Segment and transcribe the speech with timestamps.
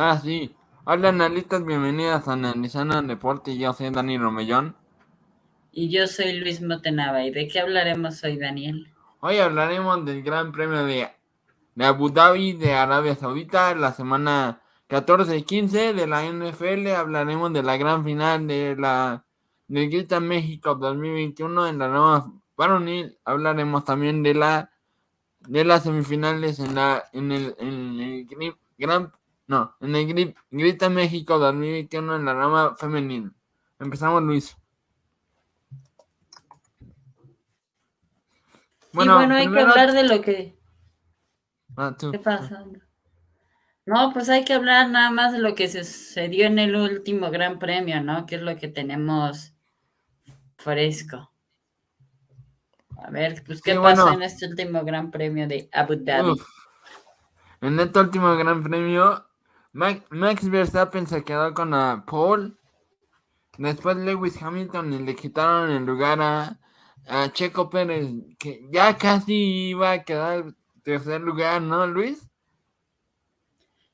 [0.00, 0.54] Ah, sí.
[0.84, 3.58] Hola, analistas, bienvenidas a Analizando el Deporte.
[3.58, 4.76] Yo soy Dani Romellón.
[5.72, 7.24] Y yo soy Luis Motenava.
[7.24, 8.94] ¿Y de qué hablaremos hoy, Daniel?
[9.18, 11.08] Hoy hablaremos del Gran Premio de,
[11.74, 16.86] de Abu Dhabi de Arabia Saudita, la semana 14 y 15 de la NFL.
[16.94, 19.24] Hablaremos de la gran final de la
[19.66, 23.18] del Grita México 2021 en la nueva varonil.
[23.24, 24.70] Hablaremos también de la
[25.40, 29.10] de las semifinales en la en el, en el gran
[29.48, 33.32] no, en el Grita México 2021 en la rama femenina.
[33.80, 34.56] Empezamos, Luis.
[38.92, 40.58] Bueno, y bueno, hay que hablar de lo que...
[41.76, 42.64] Ah, ¿Qué pasa?
[43.86, 47.58] No, pues hay que hablar nada más de lo que sucedió en el último Gran
[47.58, 48.26] Premio, ¿no?
[48.26, 49.54] Que es lo que tenemos
[50.56, 51.32] fresco.
[52.98, 56.34] A ver, pues, ¿qué pasó en este último Gran Premio de Abu Dhabi?
[57.62, 59.27] En este último Gran Premio,
[59.78, 62.52] Max Verstappen se quedó con la pole.
[63.58, 66.58] Después Lewis Hamilton le quitaron el lugar a,
[67.32, 72.28] Checo Pérez, que ya casi iba a quedar tercer lugar, ¿no, Luis?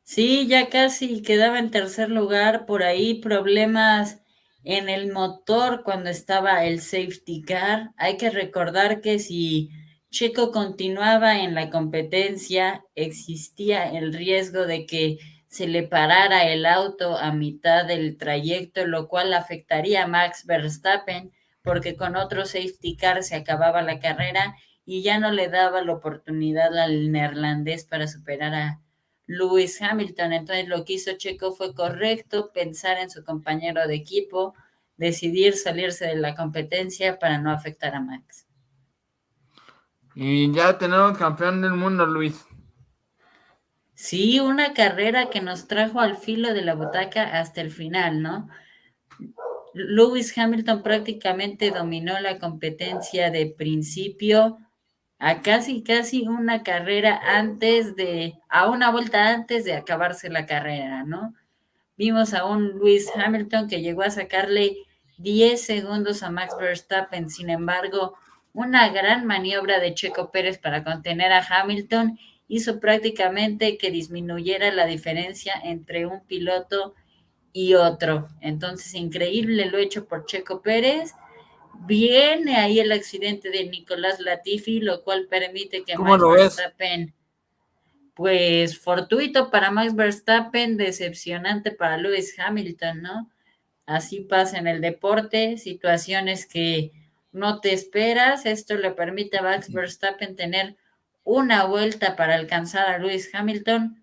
[0.02, 2.64] Sí, ya casi quedaba en tercer lugar.
[2.66, 4.22] Por ahí problemas
[4.64, 7.90] en el motor cuando estaba el safety car.
[7.98, 9.70] Hay que recordar que si
[10.10, 15.18] Checo continuaba en la competencia, existía el riesgo de que
[15.54, 21.30] se le parara el auto a mitad del trayecto, lo cual afectaría a Max Verstappen,
[21.62, 25.92] porque con otro safety car se acababa la carrera y ya no le daba la
[25.92, 28.80] oportunidad al neerlandés para superar a
[29.26, 30.32] Lewis Hamilton.
[30.32, 34.54] Entonces lo que hizo Checo fue correcto, pensar en su compañero de equipo,
[34.96, 38.48] decidir salirse de la competencia para no afectar a Max.
[40.16, 42.44] Y ya tenemos campeón del mundo, Luis.
[43.94, 48.48] Sí, una carrera que nos trajo al filo de la butaca hasta el final, ¿no?
[49.72, 54.58] Lewis Hamilton prácticamente dominó la competencia de principio
[55.18, 61.04] a casi, casi una carrera antes de, a una vuelta antes de acabarse la carrera,
[61.04, 61.34] ¿no?
[61.96, 64.76] Vimos a un Lewis Hamilton que llegó a sacarle
[65.18, 68.16] 10 segundos a Max Verstappen, sin embargo,
[68.52, 72.18] una gran maniobra de Checo Pérez para contener a Hamilton
[72.48, 76.94] hizo prácticamente que disminuyera la diferencia entre un piloto
[77.52, 78.28] y otro.
[78.40, 81.14] Entonces, increíble lo hecho por Checo Pérez.
[81.86, 87.14] Viene ahí el accidente de Nicolás Latifi, lo cual permite que Max Verstappen,
[88.14, 93.30] pues fortuito para Max Verstappen, decepcionante para Lewis Hamilton, ¿no?
[93.86, 96.92] Así pasa en el deporte, situaciones que
[97.32, 98.46] no te esperas.
[98.46, 100.76] Esto le permite a Max Verstappen tener
[101.24, 104.00] una vuelta para alcanzar a Lewis Hamilton.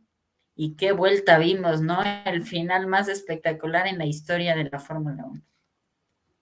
[0.55, 2.01] Y qué vuelta vimos, ¿no?
[2.25, 5.41] El final más espectacular en la historia de la Fórmula 1.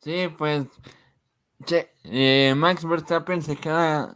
[0.01, 0.66] Sí, pues
[2.03, 4.16] eh, Max Verstappen se queda,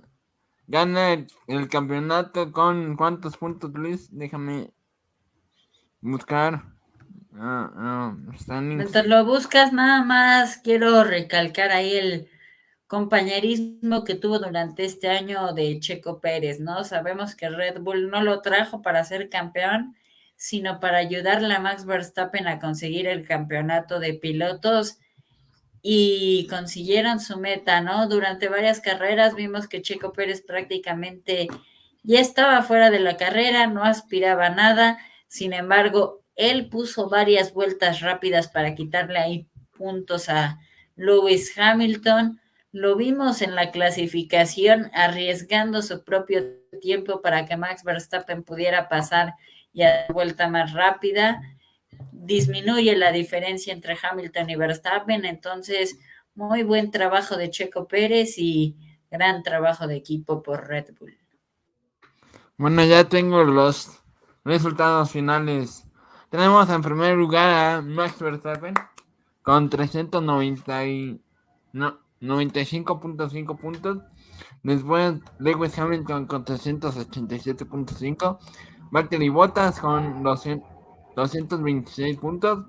[0.67, 4.07] gana el, campeonato con cuántos puntos, Luis?
[4.11, 4.71] Déjame
[6.01, 6.63] buscar.
[7.35, 12.29] Ah, ah, Mientras lo buscas, nada más quiero recalcar ahí el
[12.93, 16.83] compañerismo que tuvo durante este año de Checo Pérez, ¿no?
[16.83, 19.95] Sabemos que Red Bull no lo trajo para ser campeón,
[20.35, 24.99] sino para ayudarle a Max Verstappen a conseguir el campeonato de pilotos
[25.81, 28.07] y consiguieron su meta, ¿no?
[28.07, 31.47] Durante varias carreras vimos que Checo Pérez prácticamente
[32.03, 37.55] ya estaba fuera de la carrera, no aspiraba a nada, sin embargo, él puso varias
[37.55, 40.59] vueltas rápidas para quitarle ahí puntos a
[40.95, 42.39] Lewis Hamilton
[42.73, 46.41] lo vimos en la clasificación arriesgando su propio
[46.81, 49.35] tiempo para que Max Verstappen pudiera pasar
[49.71, 51.39] y a vuelta más rápida.
[52.11, 55.23] Disminuye la diferencia entre Hamilton y Verstappen.
[55.23, 55.99] Entonces,
[56.33, 58.75] muy buen trabajo de Checo Pérez y
[59.11, 61.15] gran trabajo de equipo por Red Bull.
[62.57, 64.01] Bueno, ya tengo los
[64.43, 65.85] resultados finales.
[66.31, 68.73] Tenemos en primer lugar a Max Verstappen
[69.43, 71.21] con 390 y...
[71.71, 73.99] No, 95.5 puntos.
[74.63, 78.39] Después Lewis Hamilton con 387.5.
[78.91, 82.65] Valtteri Bottas con 226 puntos.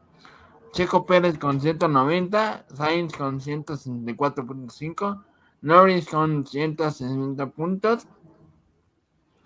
[0.73, 2.67] Checo Pérez con 190.
[2.75, 5.23] Sainz con 164.5.
[5.63, 8.09] Norris con 160 puntos.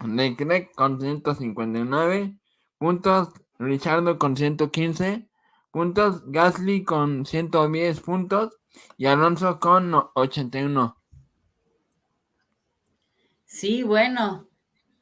[0.04, 2.34] Leclerc con 159
[2.78, 3.28] puntos.
[3.58, 5.28] Richardo con 115
[5.70, 6.22] puntos.
[6.30, 8.58] Gasly con 110 puntos
[8.96, 10.96] y Alonso con 81.
[13.46, 14.48] Sí, bueno,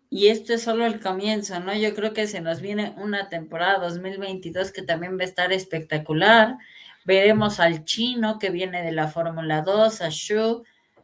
[0.09, 1.75] Y esto es solo el comienzo, ¿no?
[1.75, 6.57] Yo creo que se nos viene una temporada 2022 que también va a estar espectacular.
[7.05, 10.63] Veremos al chino que viene de la Fórmula 2, a Shu.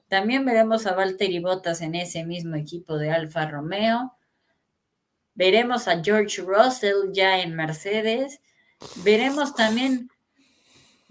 [0.09, 4.15] También veremos a Valtteri Bottas en ese mismo equipo de Alfa Romeo.
[5.35, 8.41] Veremos a George Russell ya en Mercedes.
[9.05, 10.11] Veremos también,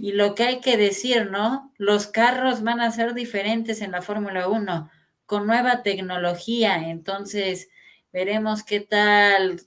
[0.01, 1.71] y lo que hay que decir, ¿no?
[1.77, 4.89] Los carros van a ser diferentes en la Fórmula 1
[5.27, 6.89] con nueva tecnología.
[6.89, 7.69] Entonces,
[8.11, 9.61] veremos qué tal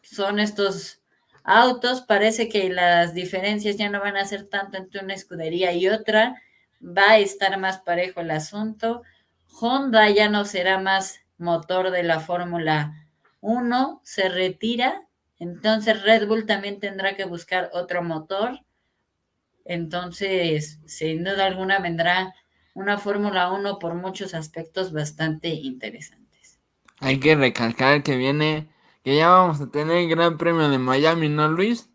[0.00, 1.02] son estos
[1.44, 2.00] autos.
[2.00, 6.40] Parece que las diferencias ya no van a ser tanto entre una escudería y otra.
[6.82, 9.02] Va a estar más parejo el asunto.
[9.60, 12.94] Honda ya no será más motor de la Fórmula
[13.40, 15.06] 1, se retira.
[15.38, 18.60] Entonces Red Bull también tendrá que buscar otro motor.
[19.70, 22.34] Entonces, sin duda alguna vendrá
[22.74, 26.58] una Fórmula 1 por muchos aspectos bastante interesantes.
[26.98, 28.68] Hay que recalcar que viene,
[29.04, 31.88] que ya vamos a tener el Gran Premio de Miami, ¿no, Luis?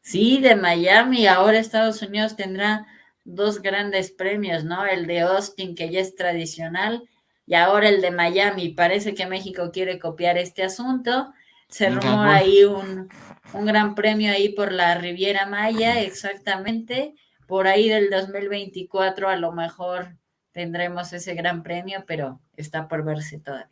[0.00, 1.26] Sí, de Miami.
[1.26, 2.86] Ahora Estados Unidos tendrá
[3.26, 4.86] dos grandes premios, ¿no?
[4.86, 7.06] El de Austin, que ya es tradicional,
[7.44, 8.70] y ahora el de Miami.
[8.70, 11.34] Parece que México quiere copiar este asunto.
[11.68, 13.10] Se rumora ahí un,
[13.52, 17.14] un gran premio ahí por la Riviera Maya, exactamente
[17.46, 20.16] por ahí del 2024 a lo mejor
[20.52, 23.68] tendremos ese gran premio, pero está por verse todavía.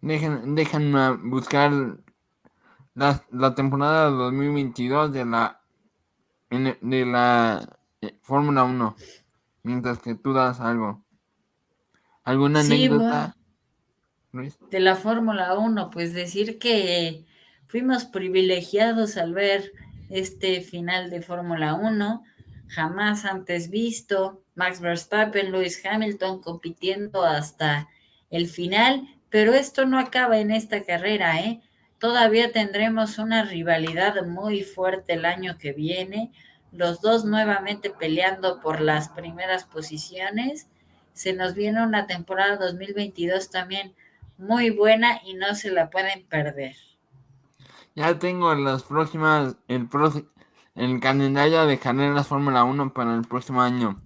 [0.00, 1.72] Dejen, déjenme buscar
[2.94, 5.60] la, la temporada 2022 de la
[6.50, 8.96] de la eh, Fórmula 1
[9.62, 11.04] mientras que tú das algo.
[12.24, 13.36] ¿Alguna anécdota?
[14.32, 17.24] De la Fórmula 1, pues decir que
[17.70, 19.72] fuimos privilegiados al ver
[20.08, 22.24] este final de Fórmula 1,
[22.66, 27.88] jamás antes visto, Max Verstappen, Lewis Hamilton compitiendo hasta
[28.28, 31.60] el final, pero esto no acaba en esta carrera, ¿eh?
[32.00, 36.32] Todavía tendremos una rivalidad muy fuerte el año que viene,
[36.72, 40.66] los dos nuevamente peleando por las primeras posiciones.
[41.12, 43.94] Se nos viene una temporada 2022 también
[44.38, 46.74] muy buena y no se la pueden perder.
[48.00, 49.86] Ya tengo las próximas, el,
[50.74, 54.00] el calendario de carreras Fórmula 1 para el próximo año.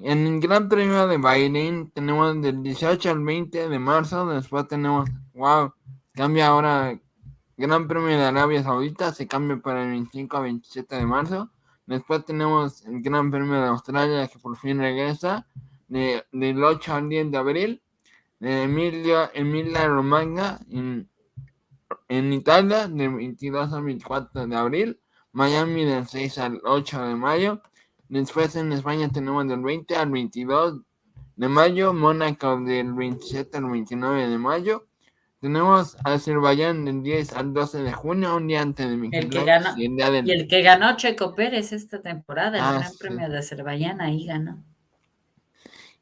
[0.00, 4.26] En el Gran Premio de Bahrein tenemos del 18 al 20 de marzo.
[4.28, 5.74] Después tenemos, wow,
[6.14, 6.98] cambia ahora
[7.58, 11.50] Gran Premio de Arabia Saudita, se cambia para el 25 a 27 de marzo.
[11.84, 15.46] Después tenemos el Gran Premio de Australia que por fin regresa
[15.88, 17.82] del 8 al 10 de abril.
[18.40, 20.60] De Emilia, Romagna
[22.08, 25.00] en Italia, del 22 al 24 de abril.
[25.32, 27.62] Miami, del 6 al 8 de mayo.
[28.08, 30.80] Después en España tenemos del 20 al 22
[31.36, 31.92] de mayo.
[31.92, 34.88] Mónaco, del 27 al 29 de mayo.
[35.40, 39.44] Tenemos Azerbaiyán del 10 al 12 de junio, un día antes de mi el que
[39.44, 44.00] ganó, y, el que ganó Checo Pérez esta temporada, el ah, Gran Premio de Azerbaiyán,
[44.00, 44.58] ahí ganó.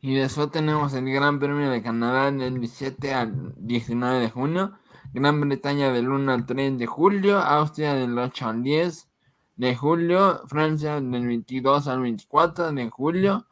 [0.01, 4.79] Y después tenemos el Gran Premio de Canadá del 17 al 19 de junio.
[5.13, 9.09] Gran Bretaña del 1 al 3 de julio, Austria del 8 al 10
[9.57, 13.47] de julio, Francia del 22 al 24 de julio,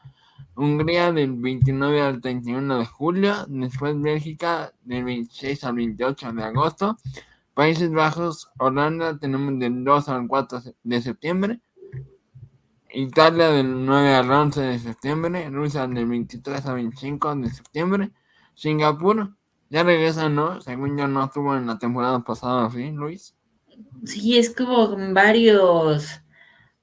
[0.57, 6.97] Hungría del 29 al 31 de julio, después Bélgica del 26 al 28 de agosto,
[7.55, 11.61] Países Bajos, Holanda tenemos del 2 al 4 de septiembre,
[12.93, 18.11] Italia del 9 al 11 de septiembre, Rusia del 23 al 25 de septiembre,
[18.55, 19.35] Singapur
[19.71, 20.61] ya regresa, ¿no?
[20.61, 23.35] Según yo no estuvo en la temporada pasada, ¿sí, Luis?
[24.05, 26.21] Sí, es como varios,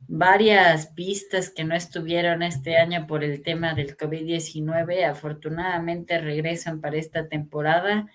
[0.08, 5.06] varias pistas que no estuvieron este año por el tema del COVID-19.
[5.10, 8.08] Afortunadamente regresan para esta temporada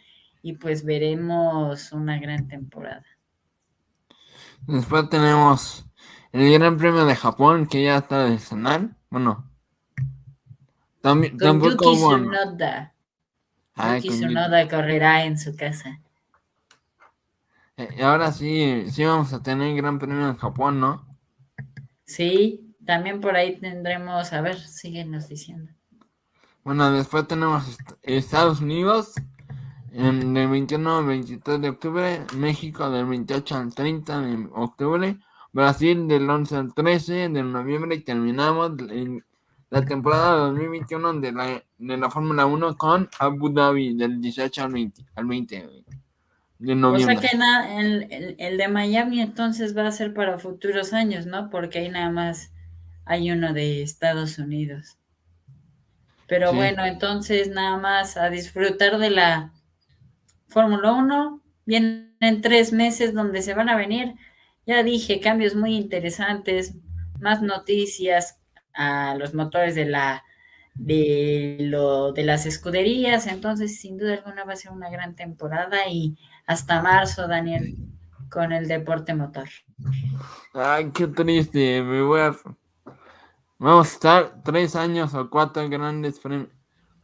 [0.43, 3.05] y pues veremos una gran temporada.
[4.67, 5.87] Después tenemos
[6.33, 8.91] el Gran Premio de Japón que ya está de cenar.
[9.11, 9.49] Bueno,
[11.01, 12.19] también, tampoco hubo.
[13.77, 16.01] Yuki Tsunoda correrá en su casa.
[17.77, 21.07] Eh, ahora sí, sí vamos a tener Gran Premio en Japón, ¿no?
[22.05, 25.73] Sí, también por ahí tendremos, a ver, síguenos diciendo.
[26.65, 29.15] Bueno, después tenemos Estados Unidos
[29.93, 35.19] en, del 21 al 23 de octubre, México del 28 al 30 de octubre,
[35.53, 39.25] Brasil del 11 al 13 de noviembre y terminamos en
[39.71, 44.73] la temporada 2021 de la, de la Fórmula 1 con Abu Dhabi del 18 al
[44.73, 45.69] 20, al 20
[46.59, 47.17] de noviembre.
[47.17, 47.37] O sea que
[47.81, 51.51] el, el, de Miami entonces va a ser para futuros años, ¿no?
[51.51, 52.53] Porque ahí nada más
[53.05, 54.99] hay uno de Estados Unidos.
[56.29, 59.53] Pero bueno, entonces nada más a disfrutar de la
[60.49, 61.41] Fórmula 1.
[61.67, 64.15] Vienen tres meses donde se van a venir,
[64.67, 66.75] ya dije, cambios muy interesantes,
[67.21, 68.41] más noticias
[68.77, 70.23] a los motores de la
[70.79, 75.89] de lo de las escuderías, entonces sin duda alguna va a ser una gran temporada
[75.89, 76.17] y
[76.47, 77.77] hasta marzo, Daniel,
[78.31, 79.49] con el deporte motor.
[80.53, 82.37] Ay, qué triste, me voy a
[83.59, 86.51] vamos a estar tres años o cuatro grandes premios,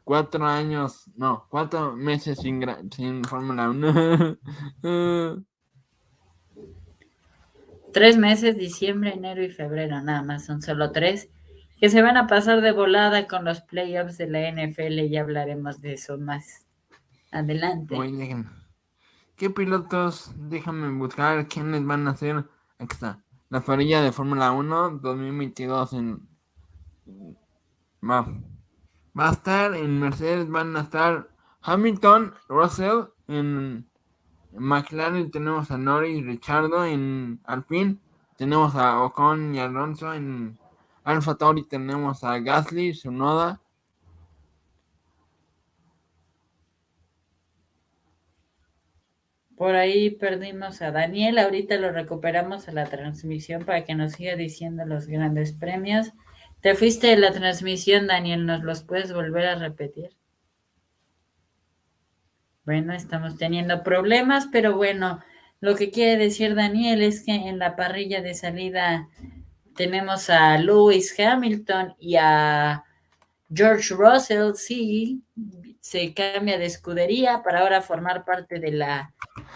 [0.04, 2.62] cuatro años, no, cuatro meses sin,
[2.94, 4.38] sin Fórmula 1.
[7.92, 11.30] tres meses, diciembre, enero y febrero, nada más, son solo tres
[11.82, 15.80] que se van a pasar de volada con los playoffs de la NFL y hablaremos
[15.80, 16.64] de eso más
[17.32, 17.96] adelante.
[19.34, 20.30] ¿Qué pilotos?
[20.36, 22.44] Déjame buscar quiénes van a ser.
[22.78, 23.24] Aquí está.
[23.48, 26.28] La farilla de Fórmula 1 2022 en.
[28.00, 28.32] Va.
[29.18, 31.30] Va a estar en Mercedes, van a estar
[31.62, 33.90] Hamilton, Russell, en
[34.52, 37.98] McLaren tenemos a Norris, Richardo, en Alpine
[38.36, 40.61] tenemos a Ocon y Alonso en
[41.04, 43.60] Alfa Tauri tenemos a Gasly, Sunoda.
[49.56, 54.34] Por ahí perdimos a Daniel, ahorita lo recuperamos a la transmisión para que nos siga
[54.34, 56.12] diciendo los grandes premios.
[56.60, 60.16] Te fuiste de la transmisión, Daniel, ¿nos los puedes volver a repetir?
[62.64, 65.20] Bueno, estamos teniendo problemas, pero bueno,
[65.60, 69.08] lo que quiere decir Daniel es que en la parrilla de salida
[69.74, 72.84] tenemos a Lewis Hamilton y a
[73.52, 75.22] George Russell, sí,
[75.80, 79.12] se cambia de escudería para ahora formar parte de la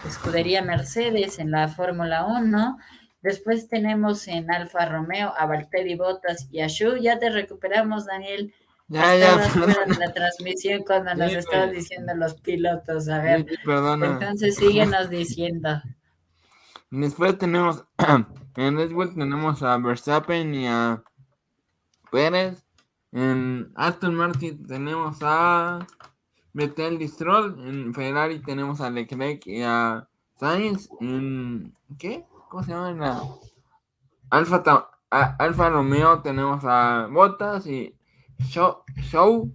[0.07, 2.77] escudería Mercedes en la Fórmula 1.
[3.21, 6.97] Después tenemos en Alfa Romeo a Valtteri Bottas y a Shu.
[6.97, 8.53] Ya te recuperamos, Daniel.
[8.89, 9.51] Ya, ya,
[9.85, 13.09] en la transmisión cuando nos estabas diciendo los pilotos.
[13.09, 15.81] A ver, entonces síguenos diciendo.
[16.89, 17.85] Después tenemos
[18.55, 21.03] en Red Bull tenemos a Verstappen y a
[22.11, 22.65] Pérez.
[23.11, 25.85] En Aston Martin tenemos a
[26.53, 27.67] Vettel y Stroll.
[27.67, 30.07] En Ferrari tenemos a Leclerc y a
[30.39, 30.89] Sainz.
[31.01, 32.25] En ¿qué?
[32.49, 32.91] ¿Cómo se llama?
[32.91, 33.21] En la
[34.29, 34.63] Alfa,
[35.09, 37.95] Alfa Romeo tenemos a Bottas y
[38.39, 39.53] Show Show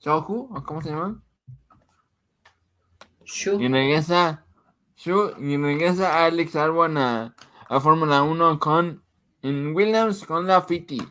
[0.00, 0.24] Show
[0.64, 1.22] ¿cómo se llama?
[3.24, 3.60] Show.
[3.60, 4.44] Y regresa
[5.04, 7.34] y regresa Alex Albon a,
[7.80, 9.02] Fórmula 1 con
[9.42, 11.02] en Williams con la Fiti.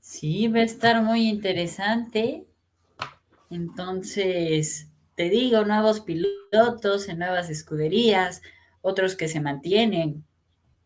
[0.00, 2.46] Sí, va a estar muy interesante.
[3.48, 8.42] Entonces, te digo, nuevos pilotos en nuevas escuderías,
[8.82, 10.26] otros que se mantienen,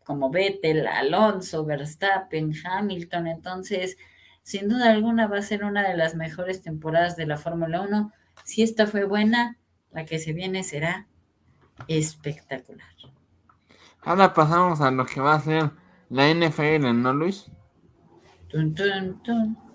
[0.05, 3.27] como Vettel, Alonso, Verstappen, Hamilton.
[3.27, 3.97] Entonces,
[4.43, 8.13] sin duda alguna va a ser una de las mejores temporadas de la Fórmula 1.
[8.45, 9.57] Si esta fue buena,
[9.93, 11.07] la que se viene será
[11.87, 12.87] espectacular.
[14.01, 15.71] Ahora pasamos a lo que va a ser
[16.09, 17.49] la NFL, ¿no, Luis?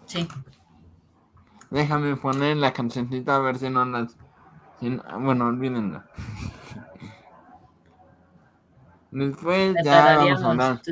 [0.07, 0.29] Sí.
[1.71, 4.17] Déjame poner la cancioncita a ver si no las.
[4.81, 6.07] bueno, olvídenla.
[9.11, 10.83] Después ya vamos a hablar.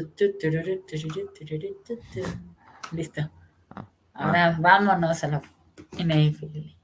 [2.93, 3.31] Listo.
[3.75, 4.57] Ah, Ahora ah.
[4.59, 5.43] vámonos a la
[5.99, 6.76] NFL.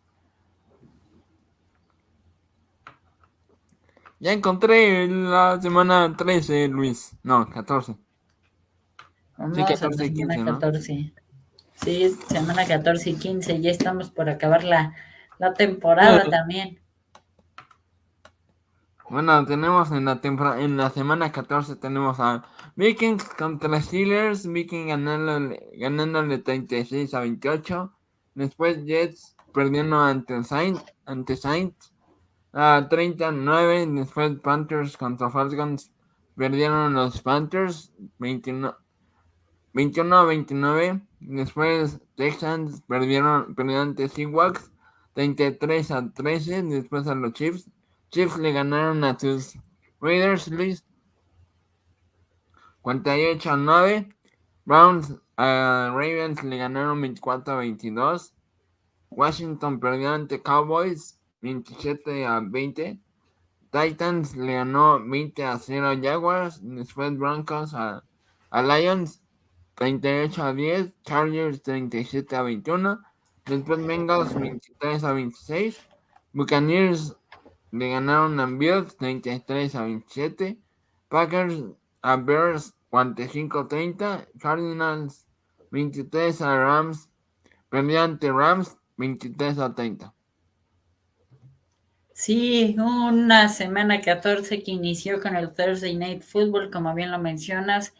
[4.22, 7.16] Ya encontré la semana 13, Luis.
[7.24, 7.96] No, 14.
[9.52, 11.12] sí, 14 y 15, 14.
[11.74, 13.60] Sí, semana 14 y 15.
[13.60, 14.94] Ya estamos por acabar la,
[15.40, 16.78] la temporada también.
[19.10, 22.44] Bueno, tenemos en la temporada, en la semana 14 tenemos a
[22.76, 27.92] Vikings contra Steelers, Vikings ganándole, ganándole 36 a 28.
[28.36, 31.91] Después Jets perdiendo ante Saints, ante Saints
[32.52, 33.86] a 39.
[33.86, 35.92] Después Panthers contra Falcons.
[36.36, 38.74] Perdieron los Panthers 21,
[39.74, 41.02] 21 a 29.
[41.20, 44.70] Después Texans perdieron, perdieron ante Seahawks
[45.14, 46.62] 33 a 13.
[46.64, 47.68] Después a los Chiefs.
[48.10, 49.54] Chiefs le ganaron a sus
[50.00, 50.84] Raiders, Luis.
[52.82, 54.08] 48 a 9.
[54.64, 58.34] Browns a Ravens le ganaron 24 a 22.
[59.10, 62.98] Washington perdió ante Cowboys 27 a 20.
[63.70, 66.60] Titans le ganó 20 a 0 a Jaguars.
[66.62, 68.04] Después Broncos a,
[68.52, 69.20] Lions
[69.74, 70.92] 38 a 10.
[71.04, 73.00] Chargers 37 a 21.
[73.44, 75.80] Después Bengals 23 a 26.
[76.32, 77.16] Buccaneers
[77.72, 80.58] le ganaron a Bills 33 a 27.
[81.08, 81.64] Packers
[82.02, 84.28] a Bears 45 a 30.
[84.38, 85.26] Cardinals
[85.70, 87.08] 23 a Rams.
[87.68, 90.14] Perdían ante Rams 23 a 30.
[92.24, 97.94] Sí, una semana 14 que inició con el Thursday Night Football, como bien lo mencionas,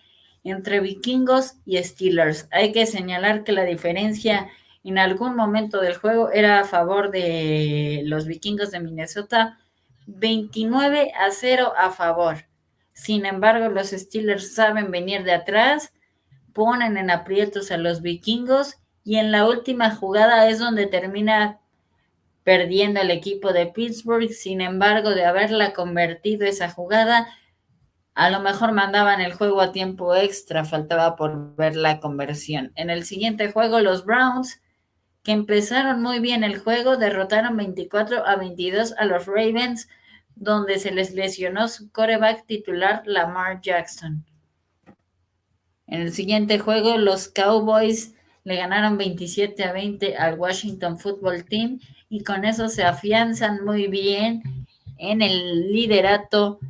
[0.45, 2.47] entre vikingos y Steelers.
[2.53, 4.49] Hay que señalar que la diferencia
[4.85, 9.59] en algún momento del juego era a favor de los vikingos de Minnesota,
[10.07, 12.47] 29 a 0 a favor.
[12.93, 15.93] Sin embargo, los Steelers saben venir de atrás,
[16.53, 21.59] ponen en aprietos a los vikingos y en la última jugada es donde termina
[22.45, 24.31] perdiendo el equipo de Pittsburgh.
[24.31, 27.29] Sin embargo, de haberla convertido esa jugada,
[28.15, 32.73] a lo mejor mandaban el juego a tiempo extra, faltaba por ver la conversión.
[32.75, 34.61] En el siguiente juego, los Browns,
[35.23, 39.89] que empezaron muy bien el juego, derrotaron 24 a 22 a los Ravens,
[40.35, 44.25] donde se les lesionó su coreback titular Lamar Jackson.
[45.87, 51.81] En el siguiente juego, los Cowboys le ganaron 27 a 20 al Washington Football Team
[52.13, 54.43] y con eso se afianzan muy bien
[54.99, 56.61] en el liderato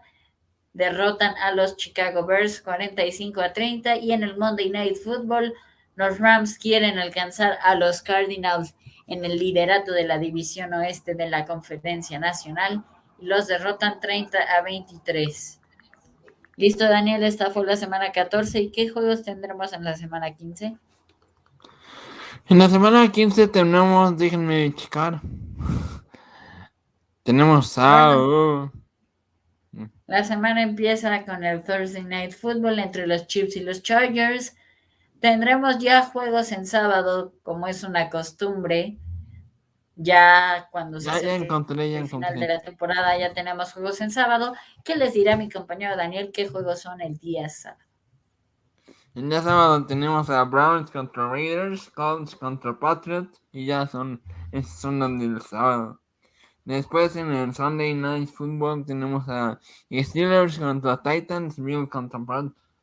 [0.73, 3.97] derrotan a los Chicago Bears 45 a 30.
[3.97, 5.53] Y en el Monday Night Football,
[5.95, 8.75] los Rams quieren alcanzar a los Cardinals
[9.07, 12.83] en el liderato de la división oeste de la Conferencia Nacional
[13.19, 15.59] y los derrotan 30 a 23.
[16.55, 18.59] Listo, Daniel, esta fue la semana 14.
[18.59, 20.77] ¿Y qué juegos tendremos en la semana 15?
[22.49, 25.21] En la semana 15 tenemos, déjenme checar.
[27.23, 28.69] Tenemos a...
[30.07, 34.55] la semana empieza con el Thursday Night Football entre los Chiefs y los Chargers.
[35.21, 38.97] Tendremos ya juegos en sábado, como es una costumbre.
[39.95, 44.01] Ya cuando se ya, ya encontré, ya el final de la temporada ya tenemos juegos
[44.01, 44.53] en sábado.
[44.83, 47.79] ¿Qué les dirá mi compañero Daniel qué juegos son el día sábado?
[49.15, 54.73] El día sábado tenemos a Browns contra Raiders, Colts contra Patriots y ya son, esos
[54.73, 56.02] son los del sábado.
[56.65, 59.59] Después en el Sunday Night Football tenemos a
[59.91, 62.19] Steelers contra Titans, Bills contra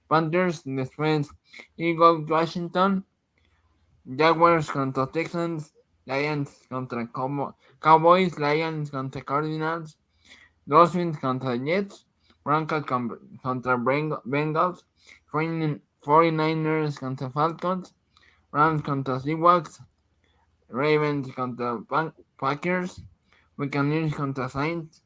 [0.07, 1.31] Panthers, después
[1.79, 3.07] Eagles Washington,
[4.05, 5.73] Jaguars contra Texans,
[6.05, 7.11] Lions contra
[7.81, 9.99] Cowboys, Lions contra Cardinals,
[10.67, 12.07] Dolphins contra Jets,
[12.45, 14.85] Broncos contra Bengals,
[15.33, 17.95] 49ers contra Falcons,
[18.53, 19.81] Rams contra Seahawks,
[20.69, 21.79] Ravens contra
[22.39, 23.03] Packers,
[23.61, 25.05] Buccaneers contra Saints,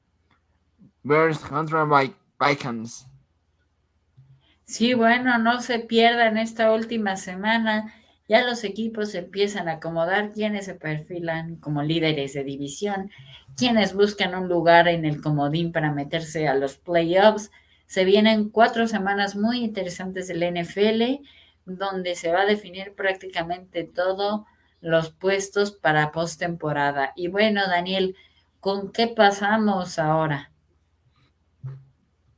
[1.02, 1.84] Bears contra
[2.38, 3.08] Vikings.
[4.64, 7.92] Sí, bueno, no se pierdan esta última semana.
[8.28, 13.10] Ya los equipos empiezan a acomodar quienes se perfilan como líderes de división,
[13.56, 17.50] quienes buscan un lugar en el comodín para meterse a los playoffs.
[17.86, 21.26] Se vienen cuatro semanas muy interesantes del NFL,
[21.66, 24.42] donde se va a definir prácticamente todos
[24.80, 27.12] los puestos para postemporada.
[27.16, 28.16] Y bueno, Daniel,
[28.64, 30.50] ¿con qué pasamos ahora?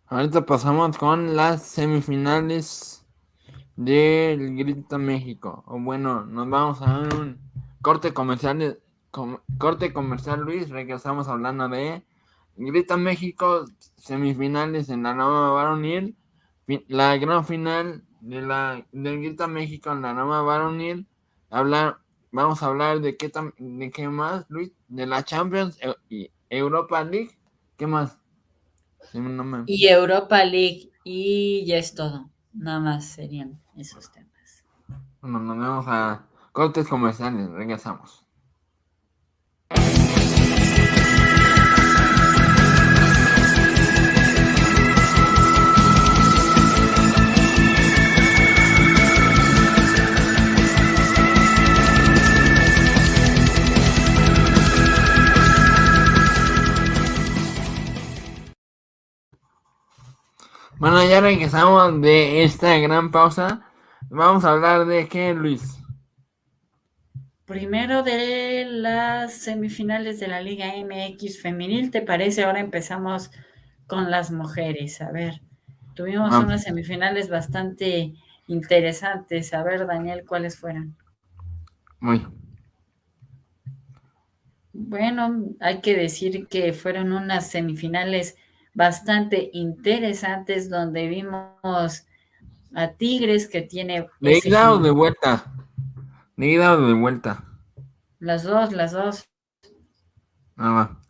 [0.07, 3.07] Ahorita pasamos con las semifinales
[3.77, 5.63] del Grita México.
[5.69, 7.39] O bueno, nos vamos a un
[7.81, 8.81] corte comercial,
[9.57, 12.03] corte comercial Luis, regresamos hablando de
[12.57, 13.65] Grita México,
[13.97, 16.17] semifinales en la nueva varonil,
[16.89, 21.07] la gran final de la del Grita México en la nueva varonil,
[21.51, 22.01] hablar,
[22.37, 27.03] vamos a hablar de qué de qué más, Luis, de la Champions e, y Europa
[27.03, 27.37] League,
[27.77, 28.19] ¿qué más?
[29.67, 34.65] Y Europa League y ya es todo, nada más serían esos temas.
[35.21, 38.25] Bueno, nos vemos a cortes comerciales, regresamos.
[60.97, 63.71] Bueno, ya regresamos de esta gran pausa.
[64.09, 65.79] Vamos a hablar de qué, Luis.
[67.45, 72.45] Primero de las semifinales de la Liga MX femenil, ¿te parece?
[72.45, 73.31] Ahora empezamos
[73.87, 75.03] con las mujeres.
[75.03, 75.43] A ver,
[75.93, 76.39] tuvimos ah.
[76.39, 78.15] unas semifinales bastante
[78.47, 79.53] interesantes.
[79.53, 80.97] A ver, Daniel, ¿cuáles fueron?
[82.01, 82.27] Muy.
[84.73, 88.39] Bueno, hay que decir que fueron unas semifinales
[88.77, 92.05] bastante interesantes donde vimos
[92.75, 94.07] a Tigres que tiene...
[94.21, 95.51] ¿De ida o de vuelta?
[96.37, 97.43] ¿De ida o de vuelta?
[98.19, 99.29] Las dos, las dos.
[100.59, 101.01] Ah, va.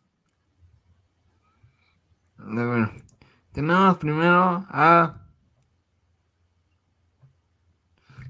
[3.53, 5.23] Tenemos primero a...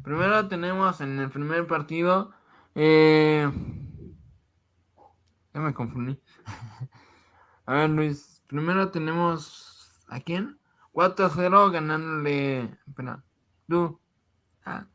[0.02, 2.32] Primero tenemos en el primer partido...
[2.74, 3.50] Eh...
[5.52, 6.18] Ya me confundí.
[7.66, 8.35] a ver, Luis.
[8.46, 10.02] Primero tenemos.
[10.08, 10.58] ¿A quién?
[10.92, 12.70] 4-0 ganándole.
[14.64, 14.86] Ah.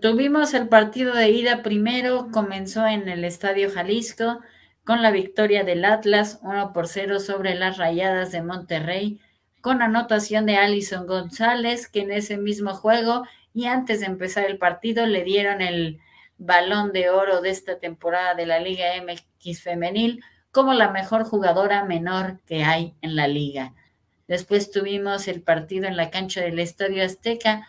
[0.00, 4.40] tuvimos el partido de ida primero, comenzó en el Estadio Jalisco
[4.84, 9.20] con la victoria del Atlas 1 por 0 sobre las Rayadas de Monterrey,
[9.60, 14.58] con anotación de Alison González, que en ese mismo juego y antes de empezar el
[14.58, 16.00] partido le dieron el
[16.36, 21.84] balón de oro de esta temporada de la Liga MX femenil como la mejor jugadora
[21.84, 23.74] menor que hay en la liga.
[24.26, 27.66] Después tuvimos el partido en la cancha del Estadio Azteca,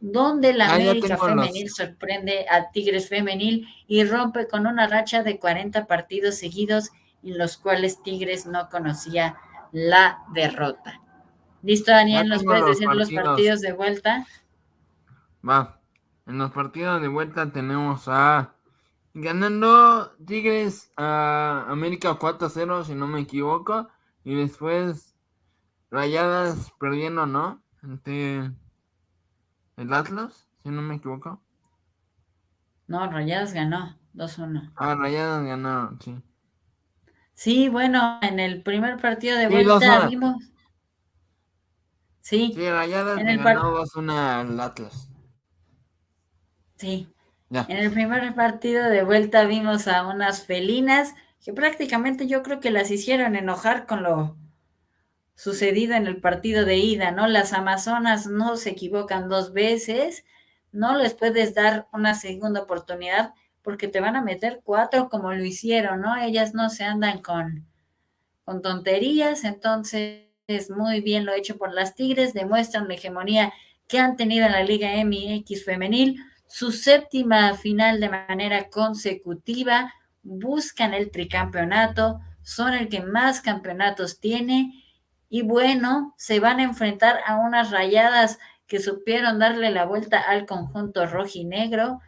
[0.00, 5.38] donde la ah, América Femenil sorprende a Tigres Femenil y rompe con una racha de
[5.38, 6.90] 40 partidos seguidos
[7.22, 9.36] en los cuales Tigres no conocía
[9.72, 11.00] la derrota.
[11.62, 12.28] ¿Listo, Daniel?
[12.28, 14.26] ¿Nos puedes decir los partidos de vuelta?
[15.46, 15.78] Va.
[16.26, 18.54] En los partidos de vuelta tenemos a
[19.14, 23.88] ganando Tigres a América 4-0, si no me equivoco.
[24.24, 25.16] Y después
[25.90, 27.62] Rayadas perdiendo, ¿no?
[27.82, 28.50] Ante
[29.76, 31.42] el Atlas, si no me equivoco.
[32.86, 34.72] No, Rayadas ganó 2-1.
[34.76, 36.22] Ah, Rayadas ganó, sí.
[37.32, 40.36] Sí, bueno, en el primer partido de vuelta vimos.
[42.20, 42.52] Sí.
[42.54, 45.08] Sí, Rayadas ganó 2-1 al Atlas.
[46.76, 47.08] Sí.
[47.50, 52.70] En el primer partido de vuelta vimos a unas felinas que prácticamente yo creo que
[52.70, 54.36] las hicieron enojar con lo
[55.34, 57.26] sucedido en el partido de ida, ¿no?
[57.26, 60.24] Las Amazonas no se equivocan dos veces,
[60.70, 65.44] no les puedes dar una segunda oportunidad porque te van a meter cuatro como lo
[65.44, 66.16] hicieron, ¿no?
[66.16, 67.66] Ellas no se andan con,
[68.44, 70.28] con tonterías, entonces
[70.68, 73.52] muy bien lo hecho por las Tigres, demuestran la hegemonía
[73.88, 80.94] que han tenido en la Liga MX femenil su séptima final de manera consecutiva, buscan
[80.94, 84.72] el tricampeonato, son el que más campeonatos tiene
[85.28, 90.44] y bueno, se van a enfrentar a unas rayadas que supieron darle la vuelta al
[90.44, 92.00] conjunto rojinegro,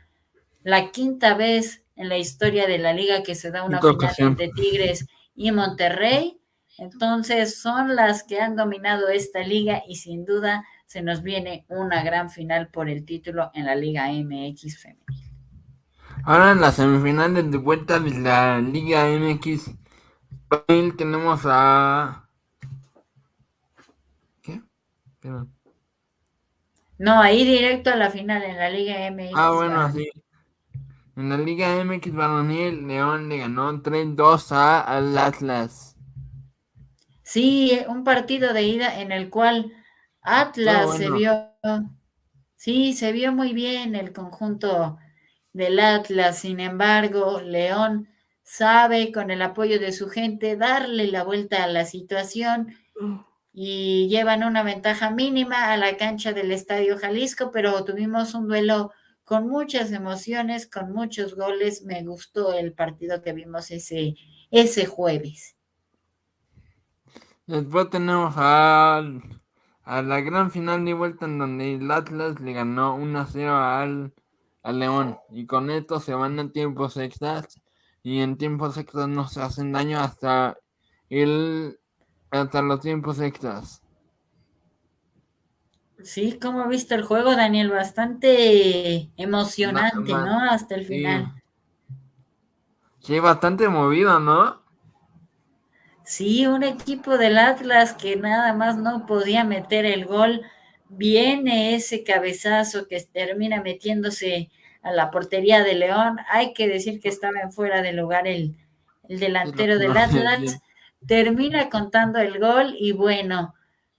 [0.65, 4.49] la quinta vez en la historia de la liga que se da una final entre
[4.49, 6.41] Tigres y Monterrey.
[6.79, 12.03] Entonces son las que han dominado esta liga y sin duda se nos viene una
[12.03, 15.25] gran final por el título en la Liga MX femenil.
[16.23, 19.71] Ahora en las semifinales de vuelta de la Liga MX
[20.51, 22.29] femenil tenemos a...
[24.43, 24.61] ¿Qué?
[26.99, 29.33] No, ahí directo a la final en la Liga MX.
[29.35, 30.11] Ah, bueno, sí.
[31.17, 35.97] En la Liga MX varonil, León le ganó 3-2 al Atlas.
[37.23, 39.73] Sí, un partido de ida en el cual
[40.23, 41.51] Atlas se vio,
[42.57, 44.99] sí, se vio muy bien el conjunto
[45.53, 48.09] del Atlas, sin embargo, León
[48.43, 52.75] sabe con el apoyo de su gente darle la vuelta a la situación
[53.53, 58.93] y llevan una ventaja mínima a la cancha del Estadio Jalisco, pero tuvimos un duelo
[59.25, 61.83] con muchas emociones, con muchos goles.
[61.83, 64.15] Me gustó el partido que vimos ese,
[64.51, 65.57] ese jueves.
[67.47, 68.35] Después tenemos
[69.85, 74.13] a la gran final de vuelta en donde el Atlas le ganó 1-0 al,
[74.63, 75.19] al León.
[75.31, 77.61] Y con esto se van a tiempos extras.
[78.03, 80.59] Y en tiempos extras no se hacen daño hasta
[81.09, 81.79] el
[82.33, 83.83] hasta los tiempos extras.
[86.03, 90.41] Sí, como visto el juego, Daniel, bastante emocionante, ¿no?
[90.51, 91.35] Hasta el final.
[93.01, 93.21] Sí.
[93.21, 94.62] bastante movido, ¿no?
[96.05, 100.43] Sí, un equipo del Atlas que nada más no podía meter el gol.
[100.89, 104.51] Viene ese cabezazo que termina metiéndose
[104.83, 106.19] a la portería de León.
[106.29, 108.57] Hay que decir que estaba en fuera de lugar el,
[109.09, 110.61] el delantero del Atlas.
[111.07, 113.55] Termina contando el gol y bueno,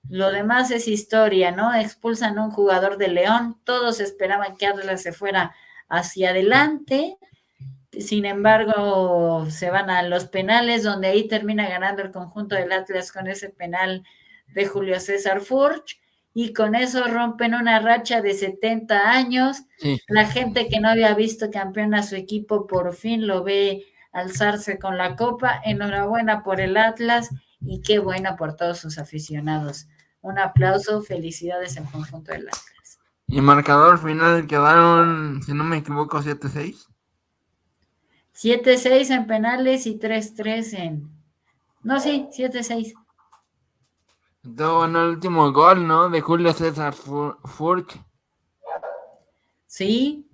[0.10, 1.74] lo demás es historia, ¿no?
[1.74, 5.56] Expulsan a un jugador de León, todos esperaban que Atlas se fuera
[5.90, 7.18] hacia adelante,
[8.00, 13.12] sin embargo, se van a los penales, donde ahí termina ganando el conjunto del Atlas
[13.12, 14.04] con ese penal
[14.48, 16.00] de Julio César Furch,
[16.34, 19.64] y con eso rompen una racha de 70 años.
[20.08, 24.80] La gente que no había visto campeón a su equipo por fin lo ve alzarse
[24.80, 25.62] con la copa.
[25.64, 27.30] Enhorabuena por el Atlas
[27.62, 29.88] y qué bueno por todos sus aficionados.
[30.22, 33.00] Un aplauso, felicidades en conjunto del Atlas.
[33.28, 36.88] Y marcador final quedaron, si no me equivoco, 7-6.
[38.44, 41.10] 7-6 en penales y 3-3 en...
[41.82, 42.94] No, sí, 7-6.
[44.58, 46.10] Todo bueno el último gol, ¿no?
[46.10, 48.02] De Julio César Furch.
[49.66, 50.28] Sí,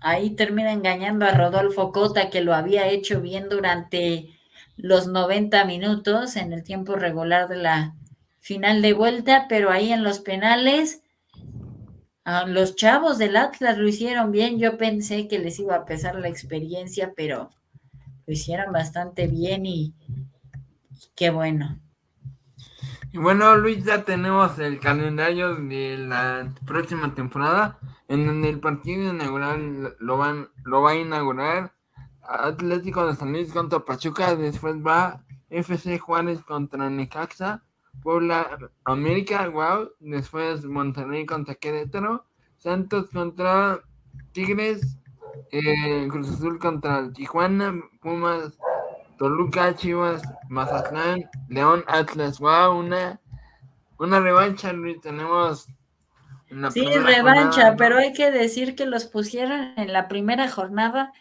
[0.00, 4.36] ahí termina engañando a Rodolfo Cota, que lo había hecho bien durante
[4.76, 7.94] los 90 minutos en el tiempo regular de la
[8.40, 11.02] final de vuelta, pero ahí en los penales,
[12.46, 14.58] los chavos del Atlas lo hicieron bien.
[14.58, 17.50] Yo pensé que les iba a pesar la experiencia, pero
[18.26, 19.94] lo hicieron bastante bien y,
[21.14, 21.78] qué bueno.
[23.12, 29.10] Y bueno, Luis, ya tenemos el calendario de la próxima temporada, en donde el partido
[29.10, 31.72] inaugural lo, van, lo va a inaugurar
[32.22, 37.64] Atlético de San Luis contra Pachuca, después va FC Juárez contra Necaxa,
[38.02, 42.24] Puebla América, wow, después Monterrey contra Querétaro,
[42.58, 43.80] Santos contra
[44.32, 44.98] Tigres,
[45.52, 48.58] eh, Cruz Azul contra Tijuana, Pumas,
[49.18, 53.20] Toluca, Chivas, Mazatlán, León, Atlas, wow, una,
[53.98, 55.68] una revancha, Luis, tenemos
[56.72, 61.12] sí, revancha, pero hay que decir que los pusieron en la primera jornada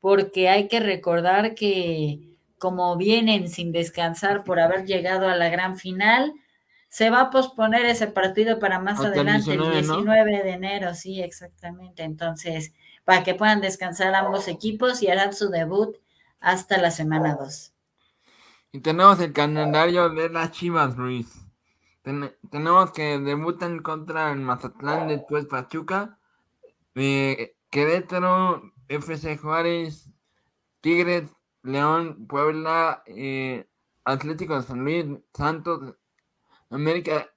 [0.00, 5.76] porque hay que recordar que como vienen sin descansar por haber llegado a la gran
[5.76, 6.34] final,
[6.88, 12.02] se va a posponer ese partido para más adelante, el 19, de enero, sí, exactamente.
[12.02, 12.72] Entonces,
[13.04, 15.96] para que puedan descansar ambos equipos y harán su debut
[16.40, 17.72] hasta la semana 2.
[18.72, 21.26] Y tenemos el calendario de las Chivas, Luis.
[22.02, 26.18] tenemos que debutan contra el Mazatlán, después Pachuca,
[26.94, 30.10] eh, Querétaro, FC Juárez,
[30.80, 31.30] Tigres,
[31.62, 33.66] León, Puebla, eh,
[34.04, 35.94] Atlético de San Luis, Santos,
[36.70, 37.28] América,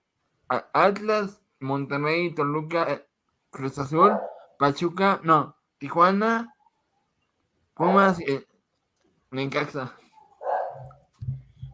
[0.47, 3.03] Atlas, Monterrey, Toluca,
[3.49, 4.17] Cruz Azul,
[4.57, 6.53] Pachuca, no, Tijuana,
[7.73, 8.47] Pumas y eh,
[9.31, 9.95] Necaxa.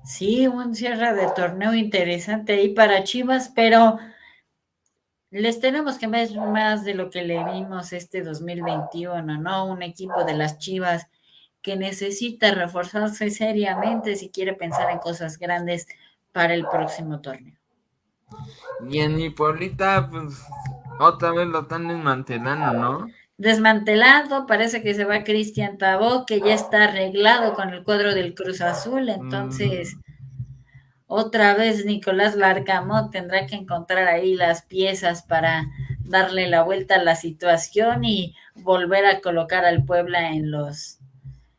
[0.06, 4.00] Sí, un cierre de torneo interesante ahí para Chivas, pero
[5.32, 9.66] les tenemos que ver más de lo que le vimos este 2021, ¿no?
[9.66, 11.08] Un equipo de las Chivas
[11.68, 15.86] que necesita reforzarse seriamente si quiere pensar en cosas grandes
[16.32, 17.58] para el próximo torneo.
[18.90, 20.42] Y en mi pueblita, pues
[20.98, 23.08] otra vez lo están desmantelando, ¿no?
[23.38, 28.34] Desmantelado, parece que se va Cristian Tabó, que ya está arreglado con el cuadro del
[28.34, 29.98] Cruz Azul, entonces
[31.06, 35.66] otra vez Nicolás Larcamón tendrá que encontrar ahí las piezas para
[36.00, 41.00] darle la vuelta a la situación y volver a colocar al Puebla en los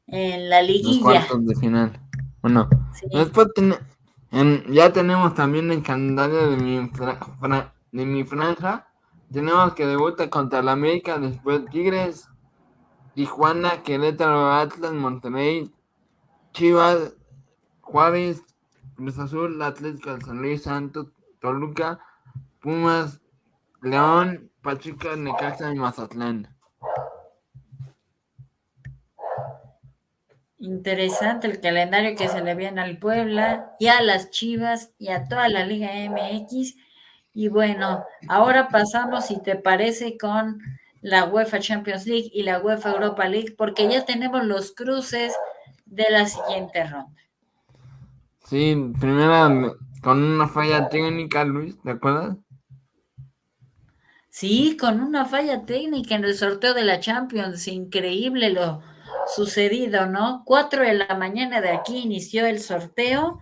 [0.08, 1.26] en la liguilla.
[1.30, 2.00] Los de final.
[2.42, 2.68] Bueno,
[3.12, 3.48] después
[4.68, 6.90] ya tenemos también el calendario de mi,
[7.92, 8.86] de mi franja.
[9.32, 12.28] Tenemos que debuta contra la América, después Tigres,
[13.14, 15.70] Tijuana, Querétaro, Atlas, Monterrey,
[16.52, 17.14] Chivas,
[17.82, 18.42] Juárez,
[18.94, 21.08] Cruz Azul, Atlético de San Luis, Santos,
[21.40, 21.98] Toluca,
[22.60, 23.20] Pumas,
[23.82, 26.48] León, Pachuca, Necaxa y Mazatlán.
[30.60, 35.28] Interesante el calendario que se le viene al Puebla y a las Chivas y a
[35.28, 36.74] toda la Liga MX.
[37.32, 40.60] Y bueno, ahora pasamos, si te parece, con
[41.00, 45.34] la UEFA Champions League y la UEFA Europa League, porque ya tenemos los cruces
[45.86, 47.22] de la siguiente ronda.
[48.44, 49.48] Sí, primera
[50.02, 52.36] con una falla técnica, Luis, ¿te acuerdas?
[54.30, 58.82] Sí, con una falla técnica en el sorteo de la Champions, increíble lo
[59.34, 60.42] sucedido, ¿no?
[60.44, 63.40] Cuatro de la mañana de aquí inició el sorteo.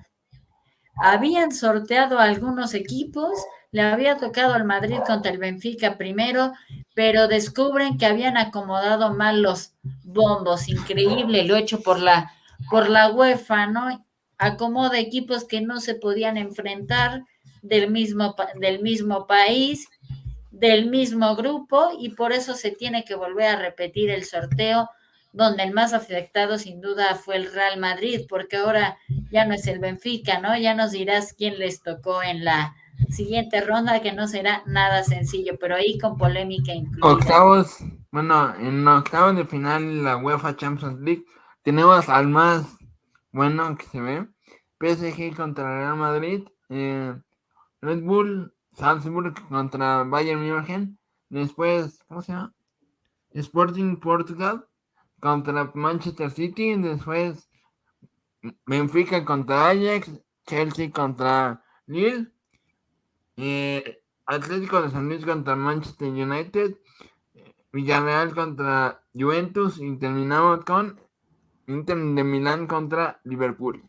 [0.97, 3.31] Habían sorteado algunos equipos,
[3.71, 6.53] le había tocado al Madrid contra el Benfica primero,
[6.95, 9.75] pero descubren que habían acomodado mal los
[10.05, 12.33] bombos, increíble, lo hecho por la
[12.71, 14.05] por la UEFA, ¿no?
[14.39, 17.25] Acomoda equipos que no se podían enfrentar
[17.63, 19.89] del mismo, del mismo país,
[20.51, 24.91] del mismo grupo, y por eso se tiene que volver a repetir el sorteo,
[25.37, 28.97] donde el más afectado sin duda fue el Real Madrid, porque ahora
[29.31, 30.57] ya no es el Benfica, ¿no?
[30.57, 32.75] Ya nos dirás quién les tocó en la
[33.11, 37.07] siguiente ronda, que no será nada sencillo, pero ahí con polémica incluida.
[37.07, 37.77] Octavos,
[38.11, 41.27] bueno, en octavos de final la UEFA Champions League
[41.63, 42.65] tenemos al más
[43.31, 44.27] bueno que se ve,
[44.81, 47.15] PSG contra Real Madrid, eh,
[47.83, 52.55] Red Bull, Salzburg contra Bayern München, después, ¿cómo se llama?
[53.35, 54.66] Sporting Portugal
[55.21, 57.49] contra Manchester City, después
[58.67, 60.11] Benfica contra Ajax,
[60.47, 62.29] Chelsea contra Lille,
[63.37, 66.77] eh, Atlético de San Luis contra Manchester United,
[67.73, 71.01] Villarreal contra Juventus y terminamos con
[71.67, 73.83] Inter de Milán contra Liverpool.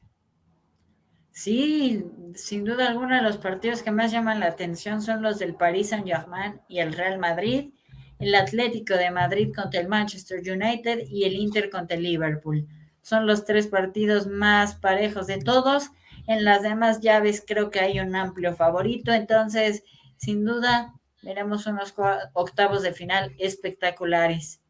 [1.32, 5.90] Sí, sin duda alguna los partidos que más llaman la atención son los del Paris
[5.90, 7.74] Saint-Germain y el Real Madrid,
[8.20, 12.68] el Atlético de Madrid contra el Manchester United y el Inter contra el Liverpool.
[13.02, 15.92] Son los tres partidos más parejos de todos.
[16.28, 19.84] En las demás llaves creo que hay un amplio favorito, entonces
[20.18, 21.94] sin duda veremos unos
[22.34, 24.62] octavos de final espectaculares.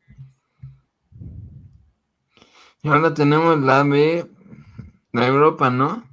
[2.84, 4.28] Y ahora tenemos la de
[5.14, 6.08] la Europa, ¿no?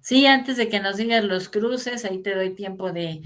[0.00, 3.22] Sí, antes de que nos digas los cruces, ahí te doy tiempo de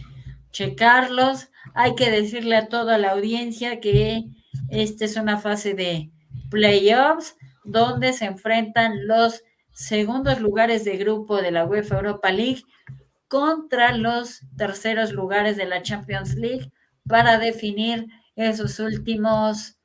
[0.51, 1.51] checarlos.
[1.75, 4.25] Hay que decirle a toda la audiencia que
[4.69, 6.11] esta es una fase de
[6.51, 12.63] playoffs donde se enfrentan los segundos lugares de grupo de la UEFA Europa League
[13.29, 16.73] contra los terceros lugares de la Champions League
[17.07, 19.79] para definir esos últimos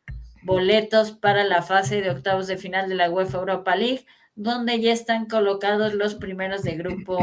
[0.43, 4.91] boletos para la fase de octavos de final de la UEFA Europa League, donde ya
[4.91, 7.17] están colocados los primeros de grupo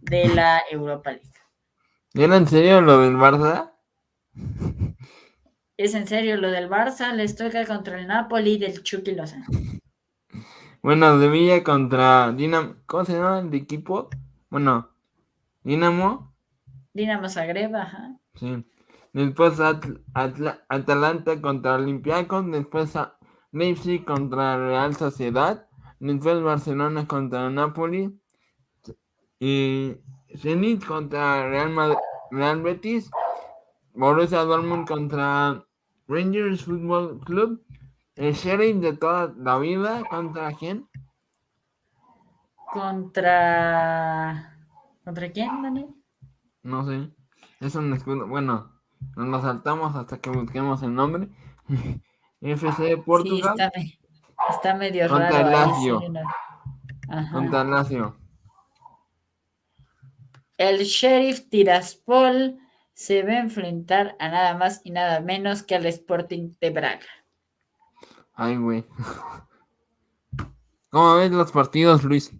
[0.00, 1.30] de la Europa League.
[2.14, 3.72] ¿Era en serio lo del Barça?
[5.76, 9.44] Es en serio lo del Barça, les toca contra el Napoli del Chucky Lozano.
[10.82, 14.08] Bueno, de Villa contra Dinamo, ¿cómo se llama el equipo?
[14.48, 14.88] Bueno,
[15.64, 16.32] Dinamo.
[16.94, 18.16] Dinamo Zagreb, ajá.
[18.36, 18.64] Sí.
[19.12, 19.58] Después
[20.68, 22.92] Atalanta contra Olympiacos, después
[23.50, 25.66] Leipzig contra Real Sociedad,
[25.98, 28.18] después Barcelona contra Napoli
[29.40, 29.96] y
[30.36, 31.96] Zenit contra Real,
[32.30, 33.10] Real Betis,
[33.96, 35.64] Borussia Dortmund contra
[36.06, 37.64] Rangers Football Club,
[38.16, 40.86] el Sheriff de toda la vida, ¿contra quién?
[42.70, 44.54] Contra...
[45.02, 45.88] ¿Contra quién, Daniel?
[46.62, 47.10] No sé.
[47.60, 48.26] Es un escudo.
[48.26, 48.70] Bueno,
[49.16, 51.28] nos saltamos hasta que busquemos el nombre.
[52.42, 53.56] FC Portugal.
[54.50, 55.50] está, medio contra raro.
[55.50, 56.02] Lazio.
[57.32, 58.16] Contra el Lazio.
[60.58, 62.58] El Sheriff Tiraspol
[62.96, 67.06] se va a enfrentar a nada más y nada menos que al Sporting de Braga.
[68.32, 68.86] Ay, güey.
[70.90, 72.32] ¿Cómo ves los partidos, Luis?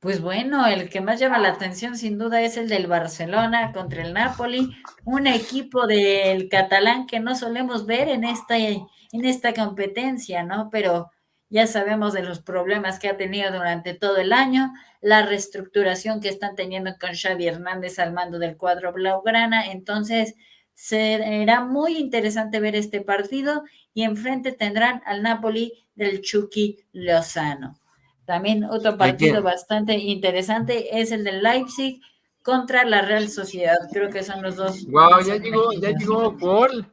[0.00, 4.02] Pues bueno, el que más llama la atención sin duda es el del Barcelona contra
[4.02, 10.42] el Napoli, un equipo del catalán que no solemos ver en esta, en esta competencia,
[10.42, 10.70] ¿no?
[10.70, 11.12] Pero
[11.52, 14.72] ya sabemos de los problemas que ha tenido durante todo el año,
[15.02, 20.34] la reestructuración que están teniendo con Xavi Hernández al mando del cuadro Blaugrana, entonces
[20.72, 27.78] será muy interesante ver este partido y enfrente tendrán al Napoli del Chucky Lozano.
[28.24, 32.00] También otro partido bastante interesante es el de Leipzig
[32.40, 33.76] contra la Real Sociedad.
[33.92, 34.86] Creo que son los dos.
[34.86, 36.90] Wow, ya llegó, ya llegó Paul.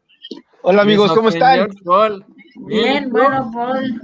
[0.64, 1.70] Hola amigos, ¿cómo están?
[1.86, 2.26] Paul.
[2.68, 4.02] Bien, bueno, Paul.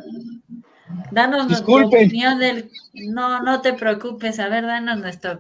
[1.11, 2.71] Danos nuestra opinión del.
[2.93, 4.39] No, no te preocupes.
[4.39, 5.39] A ver, danos nuestra,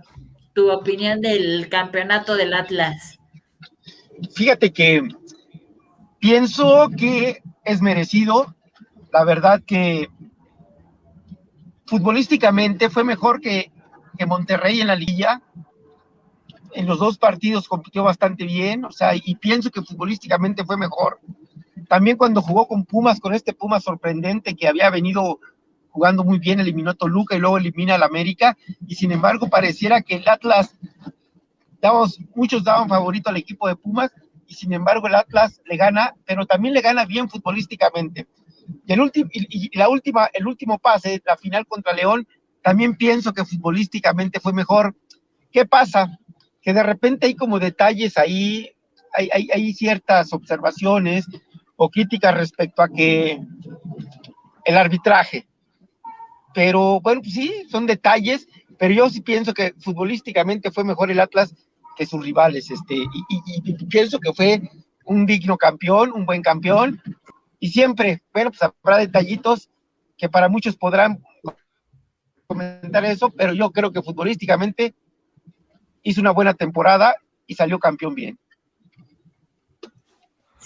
[0.53, 3.17] tu opinión del campeonato del Atlas.
[4.33, 5.01] Fíjate que
[6.19, 8.55] pienso que es merecido.
[9.11, 10.09] La verdad que
[11.85, 13.71] futbolísticamente fue mejor que,
[14.17, 15.41] que Monterrey en la liga.
[16.73, 21.19] En los dos partidos compitió bastante bien, o sea, y pienso que futbolísticamente fue mejor.
[21.87, 25.39] También cuando jugó con Pumas, con este Pumas sorprendente que había venido
[25.89, 30.01] jugando muy bien, eliminó a Toluca y luego elimina al América, y sin embargo pareciera
[30.01, 30.75] que el Atlas,
[32.35, 34.11] muchos daban favorito al equipo de Pumas,
[34.47, 38.27] y sin embargo el Atlas le gana, pero también le gana bien futbolísticamente.
[38.85, 42.27] Y el, último y la última, el último pase, la final contra León,
[42.61, 44.95] también pienso que futbolísticamente fue mejor.
[45.51, 46.19] ¿Qué pasa?
[46.61, 48.69] Que de repente hay como detalles ahí,
[49.13, 51.25] hay ciertas observaciones
[51.75, 53.39] o críticas respecto a que
[54.65, 55.47] el arbitraje,
[56.53, 58.47] pero bueno, pues sí, son detalles,
[58.77, 61.53] pero yo sí pienso que futbolísticamente fue mejor el Atlas
[61.95, 64.61] que sus rivales, este, y, pienso que fue
[65.05, 67.01] un digno campeón, un buen campeón,
[67.59, 69.69] y siempre, bueno, pues habrá detallitos
[70.17, 71.23] que para muchos podrán
[72.47, 74.93] comentar eso, pero yo creo que futbolísticamente
[76.03, 77.15] hizo una buena temporada
[77.47, 78.39] y salió campeón bien.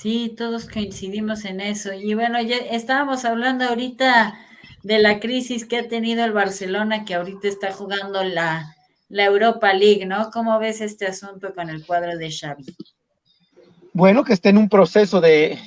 [0.02, 1.92] Sí, todos coincidimos en eso.
[1.92, 4.34] Y bueno, ya estábamos hablando ahorita
[4.82, 8.74] de la crisis que ha tenido el Barcelona, que ahorita está jugando la,
[9.10, 10.32] Europa League, ¿no?
[10.32, 12.64] ¿Cómo ves este asunto con el cuadro de Xavi?
[13.92, 15.60] Bueno, que está en un proceso de,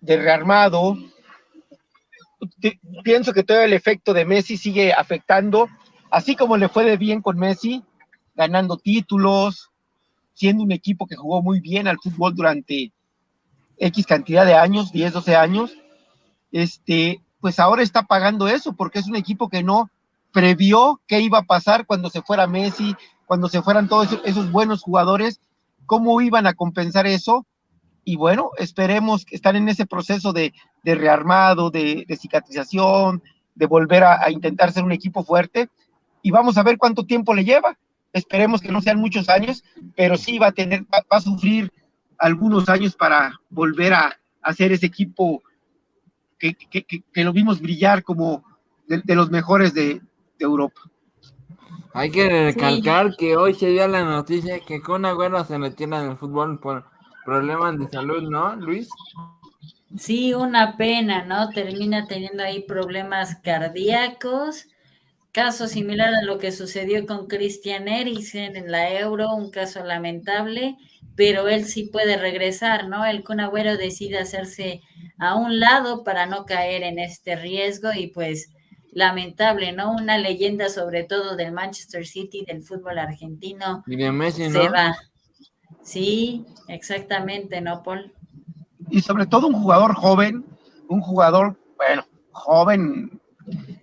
[0.00, 0.96] de rearmado.
[3.04, 5.68] Pienso que todo el efecto de Messi sigue afectando,
[6.10, 7.84] así como le fue de bien con Messi,
[8.34, 9.70] ganando títulos,
[10.32, 12.92] siendo un equipo que jugó muy bien al fútbol durante
[13.78, 15.72] X cantidad de años, 10, 12 años.
[16.52, 19.90] Este, pues ahora está pagando eso, porque es un equipo que no
[20.32, 22.94] previó qué iba a pasar cuando se fuera Messi,
[23.26, 25.40] cuando se fueran todos esos, buenos jugadores,
[25.86, 27.46] cómo iban a compensar eso.
[28.04, 30.52] Y bueno, esperemos que están en ese proceso de,
[30.82, 33.22] rearmado, de, cicatrización,
[33.54, 35.68] de volver a, intentar ser un equipo fuerte.
[36.22, 37.76] Y vamos a ver cuánto tiempo le lleva.
[38.14, 39.62] Esperemos que no sean muchos años,
[39.94, 41.70] pero sí va a tener, va, a sufrir
[42.18, 44.18] algunos años para volver a,
[44.54, 45.42] ser ese equipo
[46.38, 46.56] que,
[47.14, 48.44] lo vimos brillar como
[48.86, 50.00] de, los mejores de,
[50.38, 50.80] Europa.
[51.94, 56.16] Hay que recalcar que hoy se dio la noticia que con Agüero se retira del
[56.16, 56.84] fútbol por
[57.24, 58.88] problemas de salud, ¿no, Luis?
[59.96, 61.50] Sí, una pena, ¿no?
[61.50, 64.68] Termina teniendo ahí problemas cardíacos.
[65.32, 70.76] Caso similar a lo que sucedió con Christian Eriksen en la Euro, un caso lamentable,
[71.16, 73.04] pero él sí puede regresar, ¿no?
[73.04, 74.80] El Kun Agüero decide hacerse
[75.18, 78.50] a un lado para no caer en este riesgo y pues
[78.92, 79.92] lamentable, ¿no?
[79.92, 83.84] Una leyenda sobre todo del Manchester City, del fútbol argentino.
[83.86, 84.62] Y de Messi, ¿no?
[84.62, 84.96] Se va.
[85.82, 88.12] Sí, exactamente, ¿no, Paul?
[88.90, 90.44] Y sobre todo un jugador joven,
[90.88, 93.20] un jugador, bueno, joven,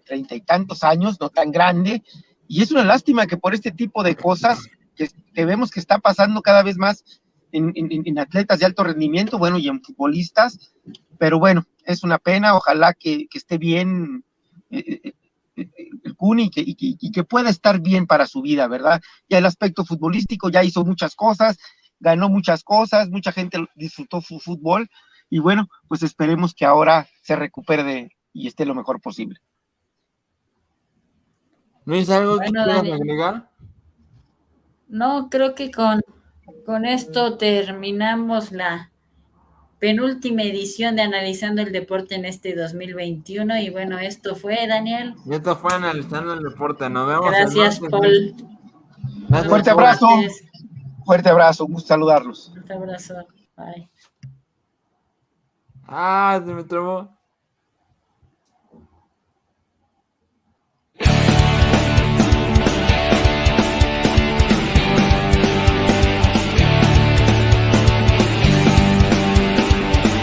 [0.05, 2.03] treinta y tantos años, no tan grande,
[2.47, 5.09] y es una lástima que por este tipo de cosas que,
[5.45, 7.03] vemos que está pasando cada vez más
[7.51, 10.73] en, en, atletas de alto rendimiento, bueno, y en futbolistas,
[11.17, 14.23] pero bueno, es una pena, ojalá que, esté bien
[14.69, 15.13] eh, eh,
[15.55, 15.69] eh,
[16.03, 19.01] el Cuni y que, pueda estar bien para su vida, ¿verdad?
[19.29, 21.57] Ya el aspecto futbolístico ya hizo muchas cosas,
[21.99, 24.89] ganó muchas cosas, mucha gente disfrutó su fútbol
[25.29, 29.39] y bueno, pues esperemos que ahora se recupere y esté lo mejor posible.
[31.85, 33.49] ¿No es algo que quieras agregar?
[34.87, 36.01] No, creo que con,
[36.65, 38.91] con esto terminamos la,
[39.79, 43.57] penúltima edición de Analizando el Deporte en este 2021.
[43.59, 45.13] Y bueno, esto fue, Daniel.
[45.29, 46.89] esto fue Analizando el Deporte.
[46.89, 47.29] Nos vemos.
[47.29, 48.35] Gracias, Paul.
[49.47, 50.07] Fuerte abrazo.
[51.05, 51.65] Fuerte abrazo.
[51.65, 52.49] Un gusto saludarlos.
[52.51, 53.13] Fuerte abrazo.
[53.55, 53.89] Bye.
[55.87, 57.14] Ah, se me trabó.